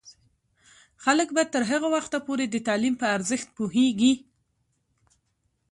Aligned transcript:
خلک 1.03 1.27
به 1.35 1.43
تر 1.53 1.63
هغه 1.71 1.87
وخته 1.95 2.17
پورې 2.27 2.45
د 2.49 2.55
تعلیم 2.67 2.95
په 3.01 3.05
ارزښت 3.15 3.47
پوهیږي. 3.57 4.13